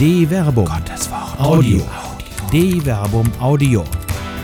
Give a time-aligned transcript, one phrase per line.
[0.00, 0.64] De Verbum.
[0.64, 1.38] Gottes Wort.
[1.38, 1.82] Audio.
[2.50, 3.84] De Verbum Audio.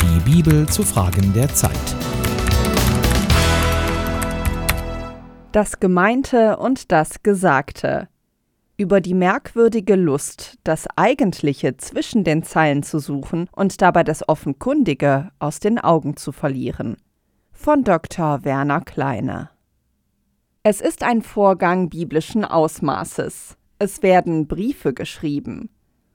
[0.03, 1.73] Die Bibel zu Fragen der Zeit.
[5.53, 8.09] Das Gemeinte und das Gesagte.
[8.77, 15.31] Über die merkwürdige Lust, das Eigentliche zwischen den Zeilen zu suchen und dabei das Offenkundige
[15.39, 16.99] aus den Augen zu verlieren.
[17.51, 18.45] Von Dr.
[18.45, 19.49] Werner Kleine.
[20.63, 23.56] Es ist ein Vorgang biblischen Ausmaßes.
[23.79, 25.69] Es werden Briefe geschrieben.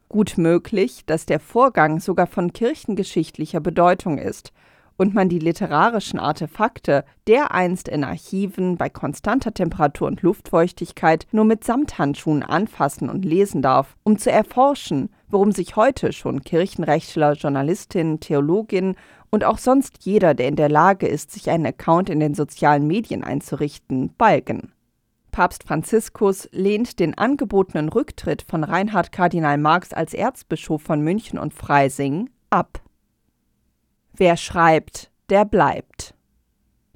[0.09, 4.51] Gut möglich, dass der Vorgang sogar von kirchengeschichtlicher Bedeutung ist
[4.97, 11.63] und man die literarischen Artefakte dereinst in Archiven bei konstanter Temperatur und Luftfeuchtigkeit nur mit
[11.63, 18.95] Samthandschuhen anfassen und lesen darf, um zu erforschen, worum sich heute schon Kirchenrechtler, Journalistinnen, Theologinnen
[19.29, 22.87] und auch sonst jeder, der in der Lage ist, sich einen Account in den sozialen
[22.87, 24.71] Medien einzurichten, balgen.
[25.31, 31.53] Papst Franziskus lehnt den angebotenen Rücktritt von Reinhard Kardinal Marx als Erzbischof von München und
[31.53, 32.81] Freising ab.
[34.13, 36.13] Wer schreibt, der bleibt.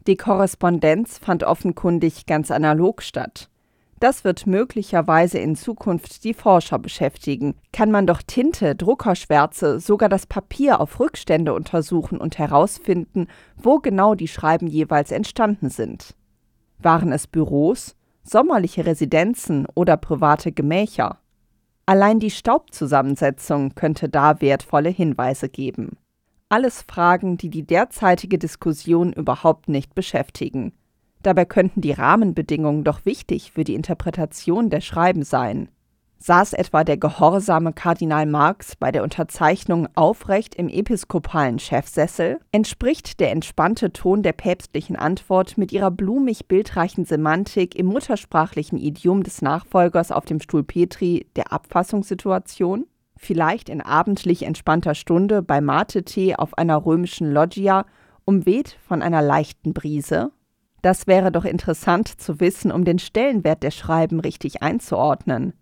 [0.06, 3.50] Die Korrespondenz fand offenkundig ganz analog statt.
[4.00, 7.56] Das wird möglicherweise in Zukunft die Forscher beschäftigen.
[7.72, 14.14] Kann man doch Tinte, Druckerschwärze, sogar das Papier auf Rückstände untersuchen und herausfinden, wo genau
[14.14, 16.14] die Schreiben jeweils entstanden sind.
[16.78, 21.20] Waren es Büros, sommerliche Residenzen oder private Gemächer.
[21.86, 25.98] Allein die Staubzusammensetzung könnte da wertvolle Hinweise geben.
[26.50, 30.74] Alles Fragen, die die derzeitige Diskussion überhaupt nicht beschäftigen.
[31.22, 35.70] Dabei könnten die Rahmenbedingungen doch wichtig für die Interpretation der Schreiben sein.
[36.26, 42.40] Saß etwa der gehorsame Kardinal Marx bei der Unterzeichnung aufrecht im episkopalen Chefsessel?
[42.52, 49.22] Entspricht der entspannte Ton der päpstlichen Antwort mit ihrer blumig bildreichen Semantik im muttersprachlichen Idiom
[49.22, 52.88] des Nachfolgers auf dem Stuhl Petri der Abfassungssituation?
[53.16, 57.86] Vielleicht in abendlich entspannter Stunde bei Mate-Tee auf einer römischen Loggia,
[58.26, 60.32] umweht von einer leichten Brise?
[60.82, 65.54] Das wäre doch interessant zu wissen, um den Stellenwert der Schreiben richtig einzuordnen.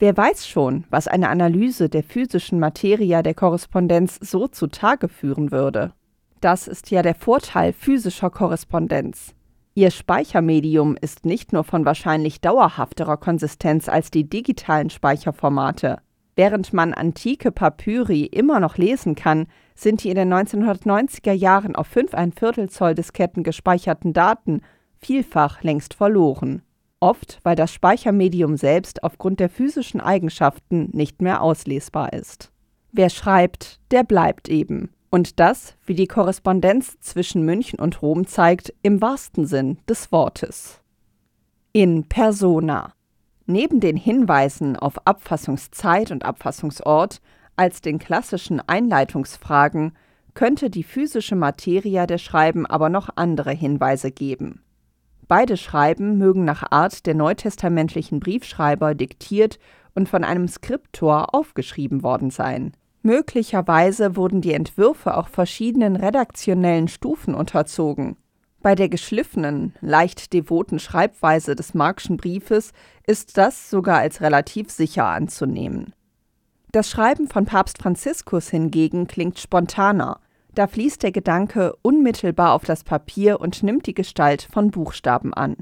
[0.00, 5.92] Wer weiß schon, was eine Analyse der physischen Materia der Korrespondenz so zutage führen würde.
[6.40, 9.34] Das ist ja der Vorteil physischer Korrespondenz.
[9.74, 15.98] Ihr Speichermedium ist nicht nur von wahrscheinlich dauerhafterer Konsistenz als die digitalen Speicherformate.
[16.34, 21.88] Während man antike Papyri immer noch lesen kann, sind die in den 1990er Jahren auf
[21.88, 24.62] 5 ein Viertel Zoll Disketten gespeicherten Daten
[24.98, 26.62] vielfach längst verloren
[27.00, 32.52] oft weil das Speichermedium selbst aufgrund der physischen Eigenschaften nicht mehr auslesbar ist.
[32.92, 34.90] Wer schreibt, der bleibt eben.
[35.10, 40.80] Und das, wie die Korrespondenz zwischen München und Rom zeigt, im wahrsten Sinn des Wortes.
[41.72, 42.92] In persona.
[43.46, 47.20] Neben den Hinweisen auf Abfassungszeit und Abfassungsort
[47.56, 49.92] als den klassischen Einleitungsfragen
[50.34, 54.62] könnte die physische Materia der Schreiben aber noch andere Hinweise geben.
[55.30, 59.60] Beide Schreiben mögen nach Art der neutestamentlichen Briefschreiber diktiert
[59.94, 62.72] und von einem Skriptor aufgeschrieben worden sein.
[63.02, 68.16] Möglicherweise wurden die Entwürfe auch verschiedenen redaktionellen Stufen unterzogen.
[68.60, 72.72] Bei der geschliffenen, leicht devoten Schreibweise des Markschen Briefes
[73.06, 75.94] ist das sogar als relativ sicher anzunehmen.
[76.72, 80.18] Das Schreiben von Papst Franziskus hingegen klingt spontaner,
[80.54, 85.56] da fließt der Gedanke unmittelbar auf das Papier und nimmt die Gestalt von Buchstaben an.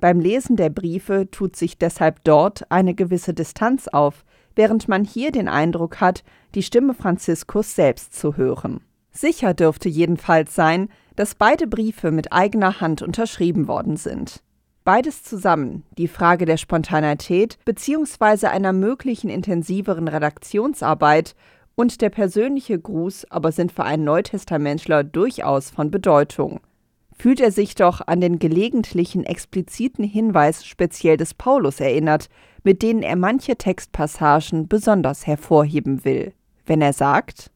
[0.00, 4.24] Beim Lesen der Briefe tut sich deshalb dort eine gewisse Distanz auf,
[4.56, 8.80] während man hier den Eindruck hat, die Stimme Franziskus selbst zu hören.
[9.12, 14.42] Sicher dürfte jedenfalls sein, dass beide Briefe mit eigener Hand unterschrieben worden sind.
[14.84, 18.46] Beides zusammen, die Frage der Spontanität bzw.
[18.46, 21.34] einer möglichen intensiveren Redaktionsarbeit
[21.80, 26.60] und der persönliche Gruß aber sind für einen Neutestamentler durchaus von Bedeutung.
[27.10, 32.28] Fühlt er sich doch an den gelegentlichen expliziten Hinweis speziell des Paulus erinnert,
[32.64, 36.34] mit denen er manche Textpassagen besonders hervorheben will,
[36.66, 37.50] wenn er sagt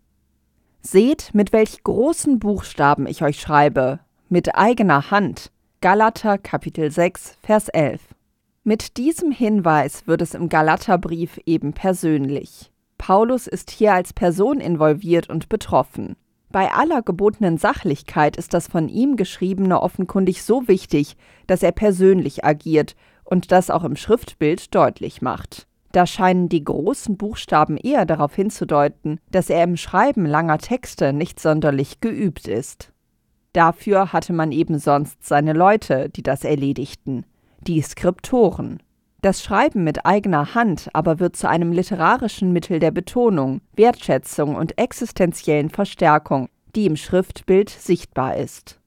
[0.81, 4.01] Seht, mit welch großen Buchstaben ich euch schreibe,
[4.31, 5.53] mit eigener Hand.
[5.83, 8.01] Galater Kapitel 6, Vers 11.
[8.63, 12.71] Mit diesem Hinweis wird es im Galaterbrief eben persönlich.
[13.07, 16.17] Paulus ist hier als Person involviert und betroffen.
[16.49, 22.47] Bei aller gebotenen Sachlichkeit ist das von ihm geschriebene offenkundig so wichtig, dass er persönlich
[22.47, 25.67] agiert und das auch im Schriftbild deutlich macht.
[25.93, 31.39] Da scheinen die großen Buchstaben eher darauf hinzudeuten, dass er im Schreiben langer Texte nicht
[31.39, 32.91] sonderlich geübt ist.
[33.53, 37.27] Dafür hatte man eben sonst seine Leute, die das erledigten,
[37.67, 38.79] die Skriptoren.
[39.25, 44.77] Das Schreiben mit eigener Hand aber wird zu einem literarischen Mittel der Betonung, Wertschätzung und
[44.77, 48.83] existenziellen Verstärkung, die im Schriftbild sichtbar ist.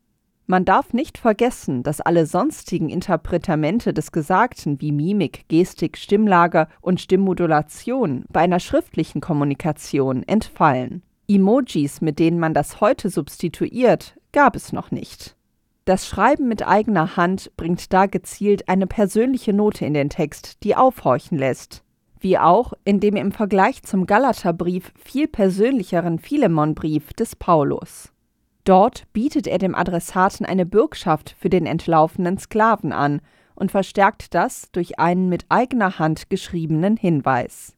[0.45, 7.01] Man darf nicht vergessen, dass alle sonstigen Interpretamente des Gesagten wie Mimik, Gestik, Stimmlager und
[7.01, 11.01] Stimmmodulation bei einer schriftlichen Kommunikation entfallen.
[11.27, 15.36] Emojis, mit denen man das heute substituiert, gab es noch nicht.
[15.87, 20.75] Das Schreiben mit eigener Hand bringt da gezielt eine persönliche Note in den Text, die
[20.75, 21.81] aufhorchen lässt.
[22.19, 28.11] Wie auch in dem im Vergleich zum Galaterbrief viel persönlicheren Philemonbrief des Paulus.
[28.65, 33.21] Dort bietet er dem Adressaten eine Bürgschaft für den entlaufenen Sklaven an
[33.55, 37.77] und verstärkt das durch einen mit eigener Hand geschriebenen Hinweis.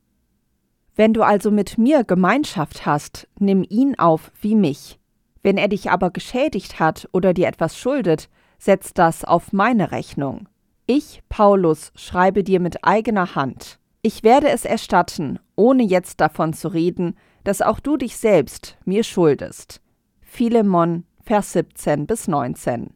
[0.95, 4.99] Wenn du also mit mir Gemeinschaft hast, nimm ihn auf wie mich.
[5.41, 10.47] Wenn er dich aber geschädigt hat oder dir etwas schuldet, setz das auf meine Rechnung.
[10.85, 13.79] Ich, Paulus, schreibe dir mit eigener Hand.
[14.01, 19.03] Ich werde es erstatten, ohne jetzt davon zu reden, dass auch du dich selbst mir
[19.03, 19.81] schuldest.
[20.21, 22.93] Philemon, Vers 17 bis 19.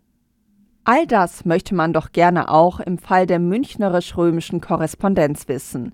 [0.86, 5.94] All das möchte man doch gerne auch im Fall der münchnerisch-römischen Korrespondenz wissen.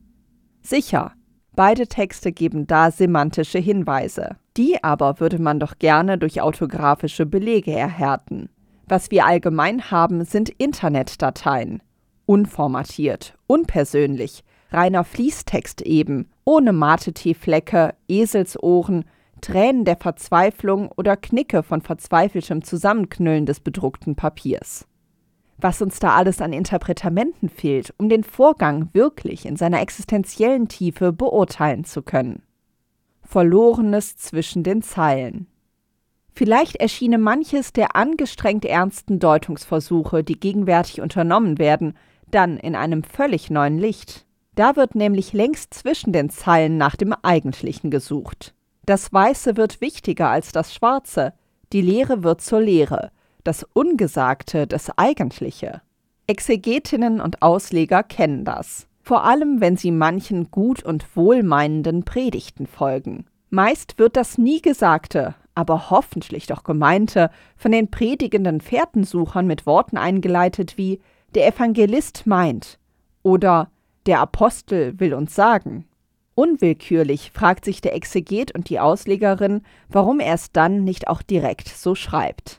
[0.61, 1.13] Sicher,
[1.59, 4.37] beide Texte geben da semantische Hinweise.
[4.55, 8.47] Die aber würde man doch gerne durch autografische Belege erhärten.
[8.87, 11.83] Was wir allgemein haben, sind Internetdateien.
[12.25, 19.03] Unformatiert, unpersönlich, reiner Fließtext eben, ohne Mate-T-Flecke, Eselsohren
[19.41, 24.87] Tränen der Verzweiflung oder Knicke von verzweifeltem Zusammenknüllen des bedruckten Papiers.
[25.61, 31.11] Was uns da alles an Interpretamenten fehlt, um den Vorgang wirklich in seiner existenziellen Tiefe
[31.11, 32.43] beurteilen zu können.
[33.23, 35.47] Verlorenes zwischen den Zeilen.
[36.33, 41.95] Vielleicht erschiene manches der angestrengt ernsten Deutungsversuche, die gegenwärtig unternommen werden,
[42.31, 44.25] dann in einem völlig neuen Licht.
[44.55, 48.53] Da wird nämlich längst zwischen den Zeilen nach dem Eigentlichen gesucht.
[48.85, 51.33] Das Weiße wird wichtiger als das Schwarze,
[51.73, 53.11] die Lehre wird zur Lehre,
[53.43, 55.81] das Ungesagte das Eigentliche.
[56.27, 63.25] Exegetinnen und Ausleger kennen das, vor allem wenn sie manchen gut und wohlmeinenden Predigten folgen.
[63.49, 69.97] Meist wird das nie Gesagte, aber hoffentlich doch Gemeinte von den predigenden Fährtensuchern mit Worten
[69.97, 71.01] eingeleitet wie
[71.35, 72.79] der Evangelist meint
[73.23, 73.69] oder
[74.05, 75.85] der Apostel will uns sagen.
[76.35, 81.67] Unwillkürlich fragt sich der Exeget und die Auslegerin, warum er es dann nicht auch direkt
[81.67, 82.58] so schreibt.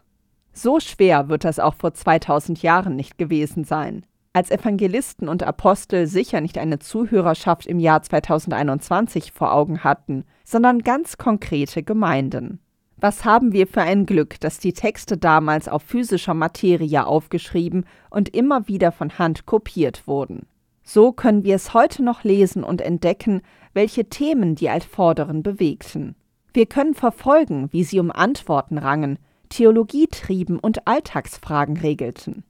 [0.52, 4.05] So schwer wird das auch vor 2000 Jahren nicht gewesen sein.
[4.32, 10.81] Als Evangelisten und Apostel sicher nicht eine Zuhörerschaft im Jahr 2021 vor Augen hatten, sondern
[10.81, 12.61] ganz konkrete Gemeinden.
[12.97, 18.29] Was haben wir für ein Glück, dass die Texte damals auf physischer Materie aufgeschrieben und
[18.29, 20.47] immer wieder von Hand kopiert wurden.
[20.82, 23.41] So können wir es heute noch lesen und entdecken,
[23.73, 26.14] welche Themen die Altvorderen bewegten.
[26.52, 29.19] Wir können verfolgen, wie sie um Antworten rangen,
[29.50, 32.44] Theologie trieben und Alltagsfragen regelten.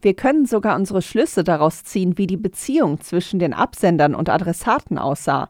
[0.00, 4.98] Wir können sogar unsere Schlüsse daraus ziehen, wie die Beziehung zwischen den Absendern und Adressaten
[4.98, 5.48] aussah.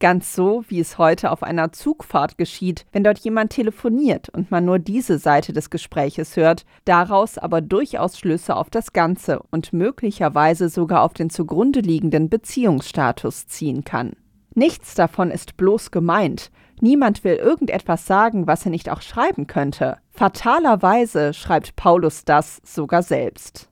[0.00, 4.64] Ganz so, wie es heute auf einer Zugfahrt geschieht, wenn dort jemand telefoniert und man
[4.64, 10.70] nur diese Seite des Gespräches hört, daraus aber durchaus Schlüsse auf das Ganze und möglicherweise
[10.70, 14.14] sogar auf den zugrunde liegenden Beziehungsstatus ziehen kann.
[14.54, 16.50] Nichts davon ist bloß gemeint.
[16.80, 19.98] Niemand will irgendetwas sagen, was er nicht auch schreiben könnte.
[20.20, 23.70] Fatalerweise schreibt Paulus das sogar selbst.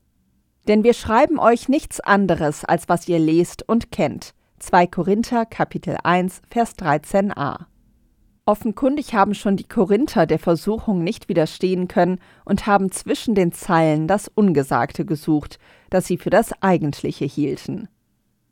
[0.67, 4.33] Denn wir schreiben euch nichts anderes, als was ihr lest und kennt.
[4.59, 7.67] 2 Korinther Kapitel 1 Vers 13a.
[8.47, 14.09] Offenkundig haben schon die Korinther der Versuchung nicht widerstehen können und haben zwischen den Zeilen
[14.09, 15.59] das Ungesagte gesucht,
[15.91, 17.91] das sie für das Eigentliche hielten.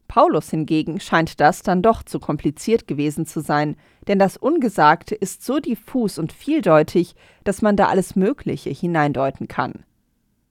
[0.08, 3.76] Paulus hingegen scheint das dann doch zu kompliziert gewesen zu sein,
[4.08, 9.84] denn das Ungesagte ist so diffus und vieldeutig, dass man da alles Mögliche hineindeuten kann.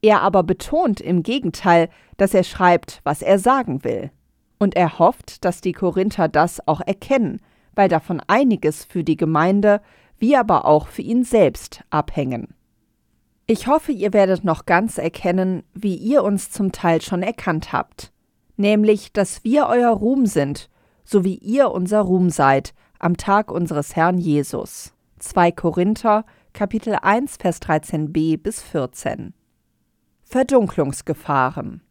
[0.01, 4.11] Er aber betont im Gegenteil, dass er schreibt, was er sagen will.
[4.59, 7.41] Und er hofft, dass die Korinther das auch erkennen,
[7.73, 9.81] weil davon einiges für die Gemeinde
[10.17, 12.53] wie aber auch für ihn selbst abhängen.
[13.47, 18.13] Ich hoffe, ihr werdet noch ganz erkennen, wie ihr uns zum Teil schon erkannt habt
[18.57, 20.69] nämlich dass wir euer Ruhm sind,
[21.03, 24.93] so wie ihr unser Ruhm seid, am Tag unseres Herrn Jesus.
[25.19, 29.33] 2 Korinther, Kapitel 1, Vers 13b bis 14.
[30.23, 31.81] Verdunklungsgefahren.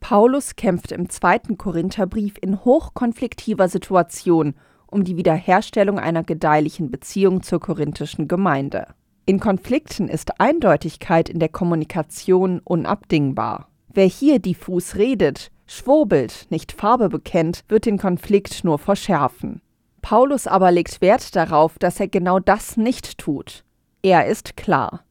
[0.00, 4.54] Paulus kämpft im zweiten Korintherbrief in hochkonfliktiver Situation
[4.86, 8.86] um die Wiederherstellung einer gedeihlichen Beziehung zur korinthischen Gemeinde.
[9.26, 13.68] In Konflikten ist Eindeutigkeit in der Kommunikation unabdingbar.
[13.92, 19.60] Wer hier diffus redet, schwurbelt, nicht Farbe bekennt, wird den Konflikt nur verschärfen.
[20.02, 23.64] Paulus aber legt Wert darauf, dass er genau das nicht tut.
[24.02, 25.04] Er ist klar.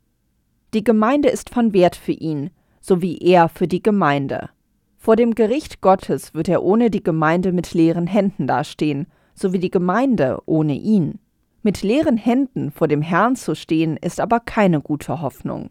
[0.73, 2.49] Die Gemeinde ist von Wert für ihn,
[2.81, 4.49] so wie er für die Gemeinde.
[4.97, 9.59] Vor dem Gericht Gottes wird er ohne die Gemeinde mit leeren Händen dastehen, so wie
[9.59, 11.19] die Gemeinde ohne ihn.
[11.61, 15.69] Mit leeren Händen vor dem Herrn zu stehen, ist aber keine gute Hoffnung.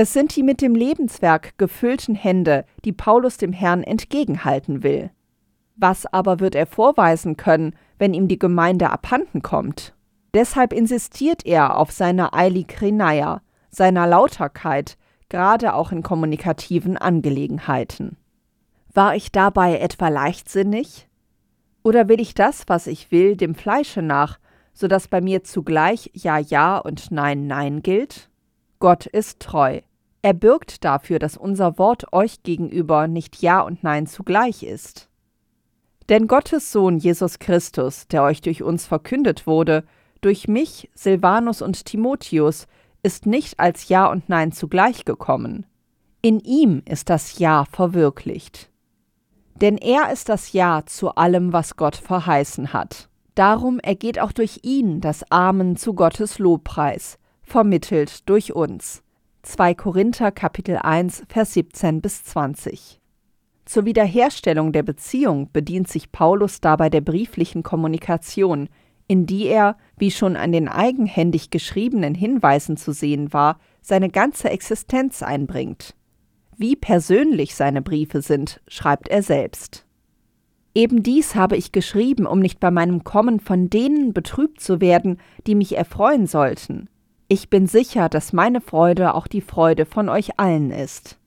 [0.00, 5.10] Es sind die mit dem Lebenswerk gefüllten Hände, die Paulus dem Herrn entgegenhalten will.
[5.74, 9.94] Was aber wird er vorweisen können, wenn ihm die Gemeinde abhanden kommt?
[10.34, 14.96] Deshalb insistiert er auf seiner Eilikrineia, seiner Lauterkeit,
[15.30, 18.16] gerade auch in kommunikativen Angelegenheiten.
[18.94, 21.08] War ich dabei etwa leichtsinnig?
[21.82, 24.38] Oder will ich das, was ich will, dem Fleische nach,
[24.72, 28.30] so dass bei mir zugleich Ja, Ja und Nein, Nein gilt?
[28.78, 29.80] Gott ist treu.
[30.22, 35.08] Er bürgt dafür, dass unser Wort euch gegenüber nicht Ja und Nein zugleich ist.
[36.08, 39.84] Denn Gottes Sohn Jesus Christus, der euch durch uns verkündet wurde,
[40.20, 42.66] durch mich, Silvanus und Timotheus,
[43.02, 45.66] ist nicht als Ja und Nein zugleich gekommen.
[46.20, 48.70] In ihm ist das Ja verwirklicht.
[49.60, 53.08] Denn er ist das Ja zu allem, was Gott verheißen hat.
[53.34, 59.04] Darum ergeht auch durch ihn das Amen zu Gottes Lobpreis, vermittelt durch uns.
[59.50, 63.00] 2 Korinther Kapitel 1 Vers 17 bis 20.
[63.64, 68.68] Zur Wiederherstellung der Beziehung bedient sich Paulus dabei der brieflichen Kommunikation,
[69.06, 74.50] in die er, wie schon an den eigenhändig geschriebenen Hinweisen zu sehen war, seine ganze
[74.50, 75.94] Existenz einbringt.
[76.58, 79.86] Wie persönlich seine Briefe sind, schreibt er selbst.
[80.74, 85.18] Eben dies habe ich geschrieben, um nicht bei meinem Kommen von denen betrübt zu werden,
[85.46, 86.90] die mich erfreuen sollten.
[87.30, 91.18] Ich bin sicher, dass meine Freude auch die Freude von euch allen ist.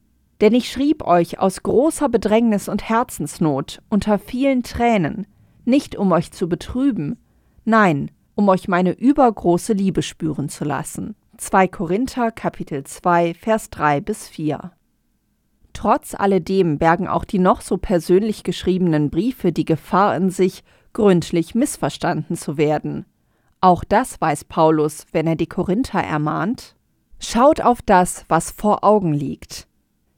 [0.41, 5.27] Denn ich schrieb euch aus großer Bedrängnis und Herzensnot, unter vielen Tränen,
[5.63, 7.19] nicht um euch zu betrüben,
[7.65, 11.15] nein, um euch meine übergroße Liebe spüren zu lassen.
[11.37, 14.71] 2 Korinther Kapitel 2 Vers 3 bis 4
[15.73, 21.53] Trotz alledem bergen auch die noch so persönlich geschriebenen Briefe die Gefahr in sich, gründlich
[21.53, 23.05] missverstanden zu werden.
[23.61, 26.75] Auch das weiß Paulus, wenn er die Korinther ermahnt.
[27.19, 29.67] Schaut auf das, was vor Augen liegt.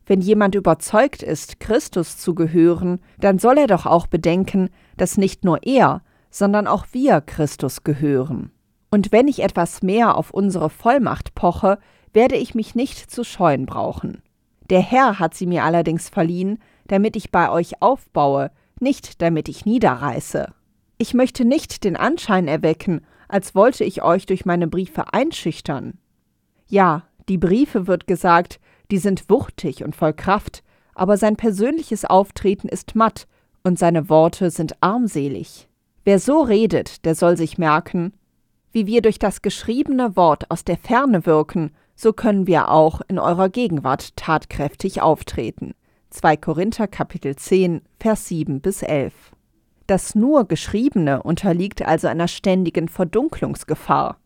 [0.06, 5.44] Wenn jemand überzeugt ist, Christus zu gehören, dann soll er doch auch bedenken, dass nicht
[5.44, 8.52] nur er, sondern auch wir Christus gehören.
[8.90, 11.80] Und wenn ich etwas mehr auf unsere Vollmacht poche,
[12.14, 14.22] werde ich mich nicht zu scheuen brauchen.
[14.70, 19.66] Der Herr hat sie mir allerdings verliehen, damit ich bei euch aufbaue, nicht damit ich
[19.66, 20.54] niederreiße.
[20.98, 25.98] Ich möchte nicht den Anschein erwecken, als wollte ich euch durch meine Briefe einschüchtern.
[26.68, 28.60] Ja, die Briefe wird gesagt,
[28.92, 33.28] die sind wuchtig und voll Kraft, aber sein persönliches Auftreten ist matt
[33.64, 35.68] und seine Worte sind armselig.
[36.04, 38.14] Wer so redet, der soll sich merken,
[38.72, 43.20] wie wir durch das geschriebene Wort aus der Ferne wirken, so können wir auch in
[43.20, 45.76] eurer Gegenwart tatkräftig auftreten.
[46.10, 49.14] 2 Korinther Kapitel 10, Vers 7 bis 11.
[49.88, 54.18] Das nur Geschriebene unterliegt also einer ständigen Verdunklungsgefahr.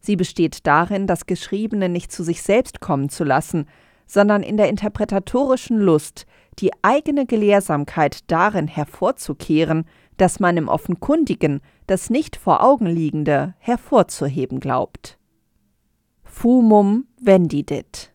[0.00, 3.66] Sie besteht darin, das Geschriebene nicht zu sich selbst kommen zu lassen,
[4.06, 6.26] sondern in der interpretatorischen Lust,
[6.58, 9.86] die eigene Gelehrsamkeit darin hervorzukehren,
[10.18, 15.18] dass man im Offenkundigen das nicht vor Augen liegende hervorzuheben glaubt.
[16.24, 18.12] Fumum vendidit.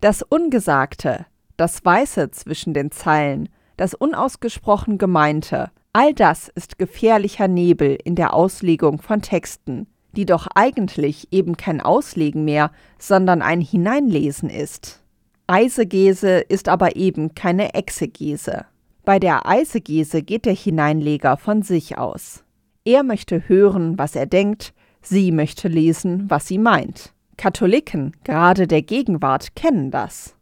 [0.00, 7.96] Das Ungesagte, das Weiße zwischen den Zeilen, das unausgesprochen Gemeinte, All das ist gefährlicher Nebel
[8.02, 9.86] in der Auslegung von Texten,
[10.16, 15.04] die doch eigentlich eben kein Auslegen mehr, sondern ein Hineinlesen ist.
[15.46, 18.66] Eisegese ist aber eben keine Exegese.
[19.04, 22.42] Bei der Eisegese geht der Hineinleger von sich aus.
[22.84, 27.12] Er möchte hören, was er denkt, sie möchte lesen, was sie meint.
[27.36, 30.34] Katholiken, gerade der Gegenwart, kennen das.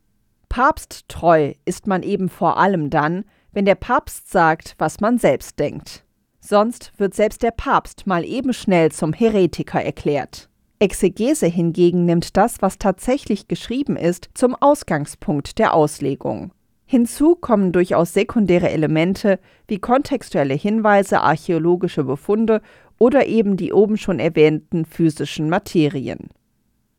[0.48, 6.04] Papsttreu ist man eben vor allem dann, wenn der Papst sagt, was man selbst denkt.
[6.40, 10.48] Sonst wird selbst der Papst mal eben schnell zum Heretiker erklärt.
[10.80, 16.50] Exegese hingegen nimmt das, was tatsächlich geschrieben ist, zum Ausgangspunkt der Auslegung.
[16.84, 22.60] Hinzu kommen durchaus sekundäre Elemente wie kontextuelle Hinweise, archäologische Befunde
[22.98, 26.28] oder eben die oben schon erwähnten physischen Materien.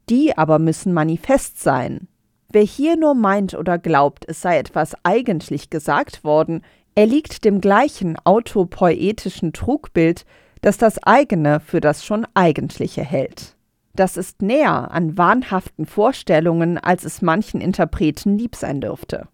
[0.10, 2.08] Die aber müssen manifest sein,
[2.54, 6.62] Wer hier nur meint oder glaubt, es sei etwas eigentlich gesagt worden,
[6.94, 10.24] erliegt dem gleichen autopoetischen Trugbild,
[10.62, 13.56] das das eigene für das schon Eigentliche hält.
[13.96, 19.28] Das ist näher an wahnhaften Vorstellungen, als es manchen Interpreten lieb sein dürfte.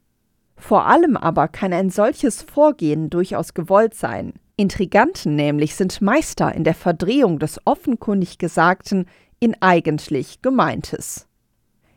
[0.55, 4.33] Vor allem aber kann ein solches Vorgehen durchaus gewollt sein.
[4.55, 9.07] Intriganten nämlich sind Meister in der Verdrehung des offenkundig Gesagten
[9.41, 11.28] in eigentlich Gemeintes.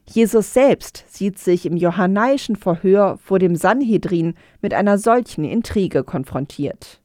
[0.09, 7.01] Jesus selbst sieht sich im johannaischen Verhör vor dem Sanhedrin mit einer solchen Intrige konfrontiert.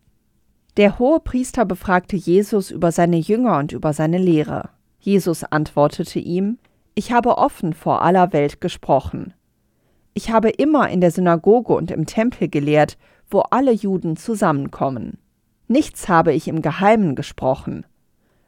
[0.77, 4.69] Der hohe Priester befragte Jesus über seine Jünger und über seine Lehre.
[4.99, 6.57] Jesus antwortete ihm,
[6.95, 9.33] Ich habe offen vor aller Welt gesprochen.
[10.13, 12.97] Ich habe immer in der Synagoge und im Tempel gelehrt,
[13.29, 15.19] wo alle Juden zusammenkommen.
[15.67, 17.85] Nichts habe ich im Geheimen gesprochen.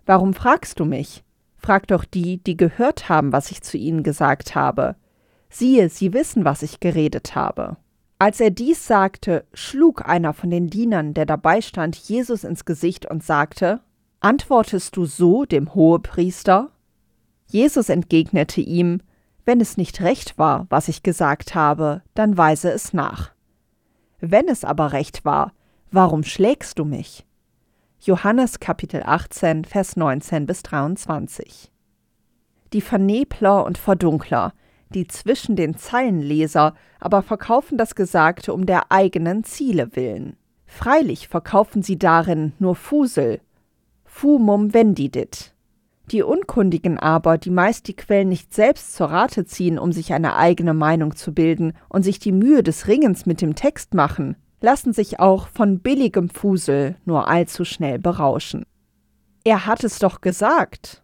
[0.06, 1.24] Warum fragst du mich?
[1.60, 4.96] Frag doch die, die gehört haben, was ich zu ihnen gesagt habe.
[5.50, 7.78] Siehe, sie wissen, was ich geredet habe.
[8.18, 13.06] Als er dies sagte, schlug einer von den Dienern, der dabei stand, Jesus ins Gesicht
[13.06, 13.82] und sagte,
[14.22, 16.72] Antwortest du so dem Hohepriester?
[17.48, 19.02] Jesus entgegnete ihm,
[19.46, 23.32] Wenn es nicht recht war, was ich gesagt habe, dann weise es nach.
[24.20, 25.54] Wenn es aber recht war,
[25.92, 27.26] warum schlägst du mich?
[28.02, 31.70] Johannes Kapitel 18, Vers 19 bis 23.
[32.72, 34.54] Die Vernebler und Verdunkler,
[34.88, 40.38] die zwischen den Zeilenleser aber verkaufen das Gesagte um der eigenen Ziele willen.
[40.66, 43.42] Freilich verkaufen sie darin nur Fusel,
[44.06, 45.54] fumum vendidit.
[46.10, 50.38] Die Unkundigen aber, die meist die Quellen nicht selbst zur Rate ziehen, um sich eine
[50.38, 54.94] eigene Meinung zu bilden und sich die Mühe des Ringens mit dem Text machen, lassen
[54.94, 58.66] sich auch von billigem Fusel nur allzu schnell berauschen.
[59.44, 61.04] Er hat es doch gesagt.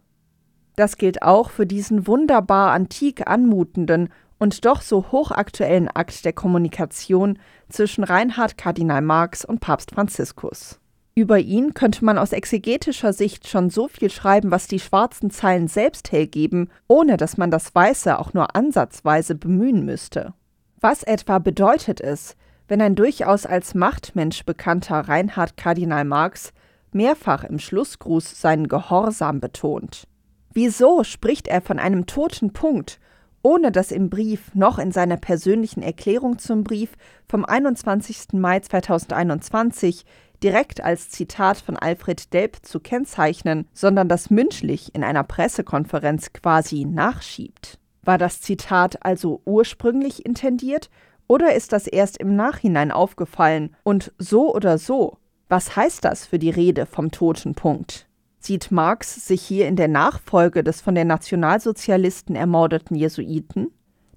[0.76, 7.38] Das gilt auch für diesen wunderbar antik anmutenden und doch so hochaktuellen Akt der Kommunikation
[7.68, 10.78] zwischen Reinhard Kardinal Marx und Papst Franziskus.
[11.14, 15.66] Über ihn könnte man aus exegetischer Sicht schon so viel schreiben, was die schwarzen Zeilen
[15.66, 20.34] selbst hergeben, ohne dass man das Weiße auch nur ansatzweise bemühen müsste.
[20.78, 22.36] Was etwa bedeutet es,
[22.68, 26.52] wenn ein durchaus als Machtmensch bekannter Reinhard Kardinal Marx
[26.92, 30.06] mehrfach im Schlussgruß seinen Gehorsam betont?
[30.52, 32.98] Wieso spricht er von einem toten Punkt,
[33.42, 36.90] ohne dass im Brief noch in seiner persönlichen Erklärung zum Brief
[37.28, 38.32] vom 21.
[38.32, 40.04] Mai 2021
[40.42, 46.84] direkt als Zitat von Alfred Delp zu kennzeichnen, sondern das mündlich in einer Pressekonferenz quasi
[46.84, 47.78] nachschiebt?
[48.02, 50.90] War das Zitat also ursprünglich intendiert
[51.28, 55.18] oder ist das erst im Nachhinein aufgefallen und so oder so?
[55.48, 58.06] Was heißt das für die Rede vom toten Punkt?
[58.38, 63.72] Sieht Marx sich hier in der Nachfolge des von den Nationalsozialisten ermordeten Jesuiten?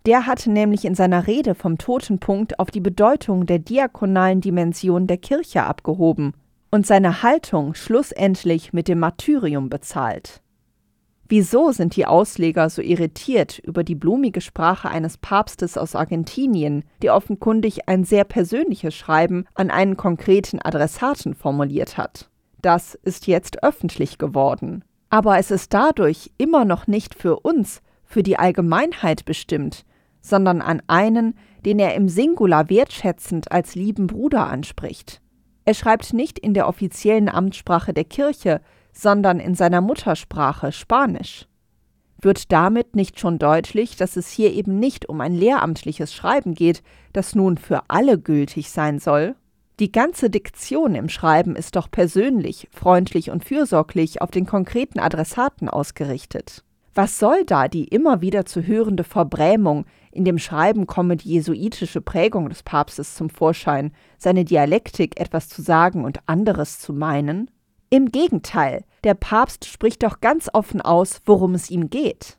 [0.05, 5.07] Der hatte nämlich in seiner Rede vom toten Punkt auf die Bedeutung der diakonalen Dimension
[5.07, 6.33] der Kirche abgehoben
[6.71, 10.41] und seine Haltung schlussendlich mit dem Martyrium bezahlt.
[11.31, 17.15] Wieso sind die Ausleger so irritiert über die blumige Sprache eines Papstes aus Argentinien, der
[17.15, 22.31] offenkundig ein sehr persönliches Schreiben an einen konkreten Adressaten formuliert hat?
[22.63, 24.83] Das ist jetzt öffentlich geworden.
[25.11, 29.85] Aber es ist dadurch immer noch nicht für uns, für die Allgemeinheit bestimmt,
[30.21, 35.21] sondern an einen, den er im Singular wertschätzend als lieben Bruder anspricht.
[35.63, 38.61] Er schreibt nicht in der offiziellen Amtssprache der Kirche,
[38.99, 41.47] sondern in seiner Muttersprache Spanisch.
[42.21, 46.83] Wird damit nicht schon deutlich, dass es hier eben nicht um ein lehramtliches Schreiben geht,
[47.13, 49.35] das nun für alle gültig sein soll?
[49.79, 55.69] Die ganze Diktion im Schreiben ist doch persönlich, freundlich und fürsorglich auf den konkreten Adressaten
[55.69, 56.65] ausgerichtet.
[56.93, 59.85] Was soll da die immer wieder zu hörende Verbrämung?
[60.11, 65.61] In dem Schreiben komme die jesuitische Prägung des Papstes zum Vorschein, seine Dialektik etwas zu
[65.61, 67.49] sagen und anderes zu meinen?
[67.91, 72.37] Im Gegenteil, der Papst spricht doch ganz offen aus, worum es ihm geht.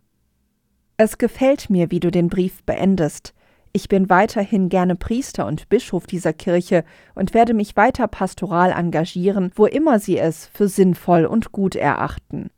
[0.96, 3.34] Es gefällt mir, wie du den Brief beendest.
[3.72, 6.84] Ich bin weiterhin gerne Priester und Bischof dieser Kirche
[7.16, 12.50] und werde mich weiter pastoral engagieren, wo immer Sie es für sinnvoll und gut erachten.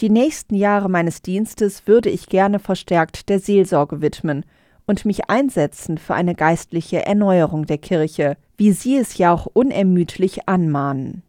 [0.00, 4.44] Die nächsten Jahre meines Dienstes würde ich gerne verstärkt der Seelsorge widmen
[4.86, 10.48] und mich einsetzen für eine geistliche Erneuerung der Kirche, wie Sie es ja auch unermüdlich
[10.48, 11.22] anmahnen.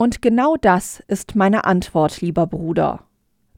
[0.00, 3.00] Und genau das ist meine Antwort, lieber Bruder.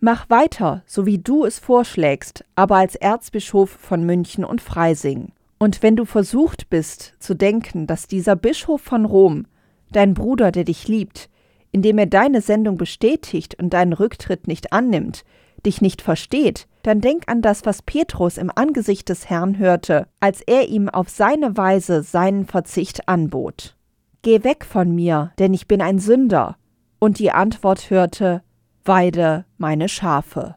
[0.00, 5.30] Mach weiter, so wie du es vorschlägst, aber als Erzbischof von München und Freising.
[5.60, 9.46] Und wenn du versucht bist zu denken, dass dieser Bischof von Rom,
[9.92, 11.30] dein Bruder, der dich liebt,
[11.70, 15.24] indem er deine Sendung bestätigt und deinen Rücktritt nicht annimmt,
[15.64, 20.40] dich nicht versteht, dann denk an das, was Petrus im Angesicht des Herrn hörte, als
[20.40, 23.76] er ihm auf seine Weise seinen Verzicht anbot.
[24.22, 26.56] Geh weg von mir, denn ich bin ein Sünder.
[26.98, 28.42] Und die Antwort hörte,
[28.84, 30.56] Weide meine Schafe.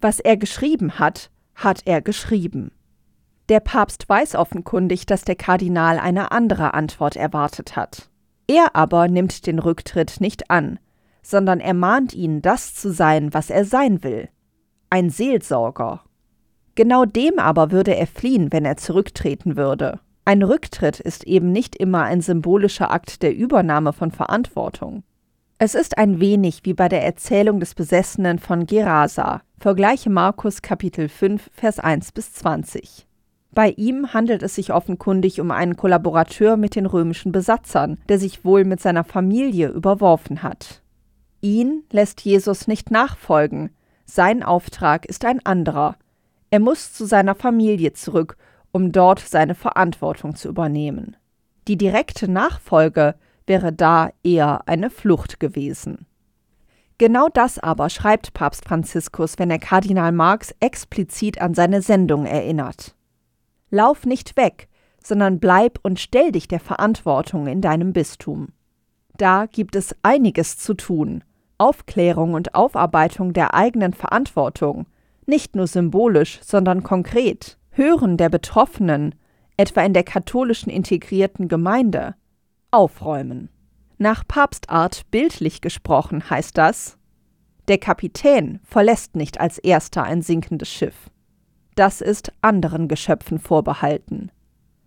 [0.00, 2.72] Was er geschrieben hat, hat er geschrieben.
[3.48, 8.10] Der Papst weiß offenkundig, dass der Kardinal eine andere Antwort erwartet hat.
[8.46, 10.78] Er aber nimmt den Rücktritt nicht an,
[11.22, 14.28] sondern ermahnt ihn, das zu sein, was er sein will.
[14.90, 16.04] Ein Seelsorger.
[16.74, 20.00] Genau dem aber würde er fliehen, wenn er zurücktreten würde.
[20.28, 25.02] Ein Rücktritt ist eben nicht immer ein symbolischer Akt der Übernahme von Verantwortung.
[25.56, 29.40] Es ist ein wenig wie bei der Erzählung des Besessenen von Gerasa.
[29.58, 33.06] Vergleiche Markus Kapitel 5, Vers 1 bis 20.
[33.52, 38.44] Bei ihm handelt es sich offenkundig um einen Kollaborateur mit den römischen Besatzern, der sich
[38.44, 40.82] wohl mit seiner Familie überworfen hat.
[41.40, 43.70] Ihn lässt Jesus nicht nachfolgen,
[44.04, 45.96] sein Auftrag ist ein anderer.
[46.50, 48.36] Er muss zu seiner Familie zurück
[48.72, 51.16] um dort seine Verantwortung zu übernehmen.
[51.66, 53.14] Die direkte Nachfolge
[53.46, 56.06] wäre da eher eine Flucht gewesen.
[56.98, 62.94] Genau das aber schreibt Papst Franziskus, wenn er Kardinal Marx explizit an seine Sendung erinnert.
[63.70, 64.68] Lauf nicht weg,
[65.02, 68.48] sondern bleib und stell dich der Verantwortung in deinem Bistum.
[69.16, 71.22] Da gibt es einiges zu tun.
[71.56, 74.86] Aufklärung und Aufarbeitung der eigenen Verantwortung,
[75.26, 77.57] nicht nur symbolisch, sondern konkret.
[77.78, 79.14] Hören der Betroffenen,
[79.56, 82.16] etwa in der katholischen integrierten Gemeinde,
[82.72, 83.50] aufräumen.
[83.98, 86.98] Nach Papstart bildlich gesprochen heißt das,
[87.68, 91.08] der Kapitän verlässt nicht als erster ein sinkendes Schiff.
[91.76, 94.32] Das ist anderen Geschöpfen vorbehalten.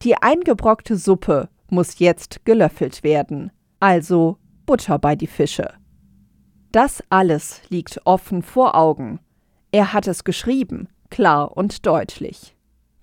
[0.02, 5.76] Die eingebrockte Suppe muss jetzt gelöffelt werden, also Butter bei die Fische.
[6.74, 9.22] Das alles liegt offen vor Augen.
[9.72, 12.54] Er hat es geschrieben, klar und deutlich.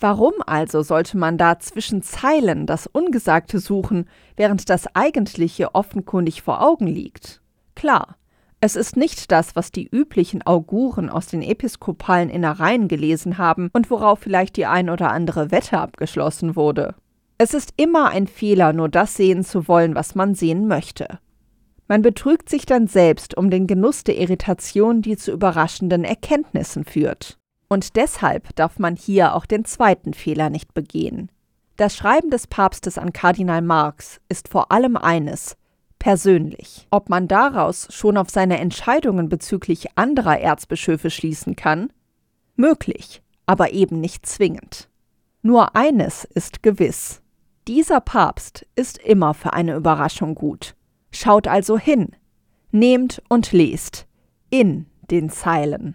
[0.01, 6.63] Warum also sollte man da zwischen Zeilen das Ungesagte suchen, während das Eigentliche offenkundig vor
[6.63, 7.41] Augen liegt?
[7.75, 8.17] Klar,
[8.61, 13.91] es ist nicht das, was die üblichen Auguren aus den episkopalen Innereien gelesen haben und
[13.91, 16.95] worauf vielleicht die ein oder andere Wette abgeschlossen wurde.
[17.39, 21.21] Es ist immer ein Fehler, nur das sehen zu wollen, was man sehen möchte.
[21.87, 27.39] Man betrügt sich dann selbst um den Genuss der Irritation, die zu überraschenden Erkenntnissen führt.
[27.69, 31.31] Und deshalb darf man hier auch den zweiten Fehler nicht begehen.
[31.77, 35.57] Das Schreiben des Papstes an Kardinal Marx ist vor allem eines,
[35.99, 36.87] persönlich.
[36.91, 41.93] Ob man daraus schon auf seine Entscheidungen bezüglich anderer Erzbischöfe schließen kann?
[42.57, 44.89] Möglich, aber eben nicht zwingend.
[45.43, 47.21] Nur eines ist gewiss.
[47.69, 50.75] Dieser Papst ist immer für eine Überraschung gut.
[51.11, 52.17] Schaut also hin,
[52.71, 54.07] nehmt und lest
[54.51, 55.95] in den Zeilen.